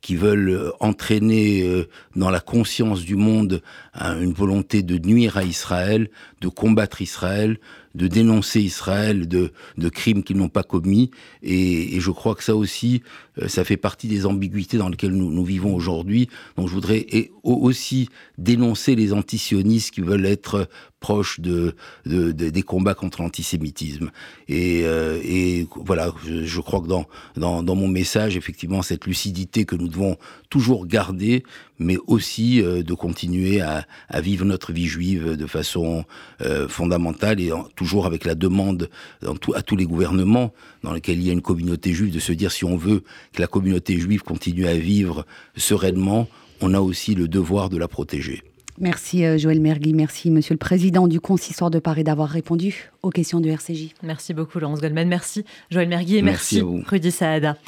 qui 0.00 0.16
veulent 0.16 0.72
entraîner 0.80 1.86
dans 2.16 2.30
la 2.30 2.40
conscience 2.40 3.04
du 3.04 3.16
monde 3.16 3.62
une 3.94 4.32
volonté 4.32 4.82
de 4.82 4.98
nuire 4.98 5.36
à 5.36 5.44
Israël, 5.44 6.10
de 6.40 6.48
combattre 6.48 7.02
Israël, 7.02 7.58
de 7.94 8.06
dénoncer 8.06 8.60
Israël 8.60 9.28
de, 9.28 9.52
de 9.76 9.88
crimes 9.88 10.22
qu'ils 10.22 10.38
n'ont 10.38 10.48
pas 10.48 10.62
commis. 10.62 11.10
Et, 11.42 11.96
et, 11.96 12.00
je 12.00 12.10
crois 12.10 12.34
que 12.34 12.42
ça 12.42 12.56
aussi, 12.56 13.02
ça 13.46 13.64
fait 13.64 13.76
partie 13.76 14.08
des 14.08 14.26
ambiguïtés 14.26 14.76
dans 14.76 14.88
lesquelles 14.88 15.12
nous, 15.12 15.44
vivons 15.44 15.74
aujourd'hui. 15.74 16.28
Donc 16.56 16.68
je 16.68 16.74
voudrais 16.74 17.06
aussi 17.42 18.08
dénoncer 18.38 18.94
les 18.94 19.12
antisionistes 19.12 19.92
qui 19.92 20.00
veulent 20.00 20.26
être 20.26 20.68
proche 21.00 21.40
de, 21.40 21.74
des 22.04 22.62
combats 22.62 22.94
contre 22.94 23.22
l'antisémitisme. 23.22 24.10
Et, 24.48 24.80
et, 24.80 25.66
voilà, 25.74 26.12
je, 26.24 26.60
crois 26.60 26.80
que 26.80 26.86
dans, 26.86 27.74
mon 27.74 27.88
message, 27.88 28.36
effectivement, 28.36 28.82
cette 28.82 29.06
lucidité 29.06 29.64
que 29.64 29.74
nous 29.74 29.88
devons 29.88 30.16
toujours 30.48 30.86
garder, 30.86 31.42
mais 31.80 31.96
aussi 32.06 32.62
de 32.62 32.94
continuer 32.94 33.60
à, 33.60 33.86
vivre 34.20 34.44
notre 34.44 34.72
vie 34.72 34.86
juive 34.86 35.36
de 35.36 35.46
façon 35.46 36.04
fondamentale 36.68 37.40
et 37.40 37.50
toujours 37.74 38.06
avec 38.06 38.24
la 38.24 38.36
demande 38.36 38.88
à 39.54 39.62
tous 39.62 39.76
les 39.76 39.86
gouvernements 39.86 40.52
dans 40.82 40.92
lesquels 40.92 41.18
il 41.18 41.26
y 41.26 41.30
a 41.30 41.32
une 41.32 41.42
communauté 41.42 41.92
juive 41.92 42.12
de 42.12 42.20
se 42.20 42.32
dire 42.32 42.52
si 42.52 42.64
on 42.64 42.76
veut 42.76 43.02
que 43.32 43.40
la 43.40 43.46
communauté 43.46 43.98
juive 43.98 44.22
continue 44.22 44.66
à 44.66 44.74
vivre 44.74 45.26
sereinement, 45.56 46.28
on 46.60 46.74
a 46.74 46.80
aussi 46.80 47.14
le 47.14 47.28
devoir 47.28 47.68
de 47.68 47.76
la 47.76 47.88
protéger. 47.88 48.42
Merci 48.78 49.24
euh, 49.24 49.36
Joël 49.36 49.60
Mergui, 49.60 49.92
merci 49.92 50.30
Monsieur 50.30 50.54
le 50.54 50.58
Président 50.58 51.06
du 51.06 51.20
Consistoire 51.20 51.70
de 51.70 51.78
Paris 51.78 52.04
d'avoir 52.04 52.28
répondu 52.28 52.90
aux 53.02 53.10
questions 53.10 53.38
du 53.38 53.50
RCJ. 53.50 53.90
Merci 54.02 54.32
beaucoup 54.32 54.58
Laurence 54.58 54.80
Goldman, 54.80 55.08
merci 55.08 55.44
Joël 55.70 55.88
Mergui 55.88 56.16
et 56.16 56.22
merci, 56.22 56.62
merci 56.62 56.84
Rudy 56.88 57.10
Saada. 57.10 57.58